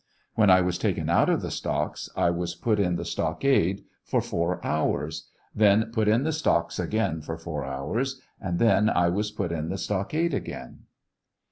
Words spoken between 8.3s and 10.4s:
and then I was put in the stockade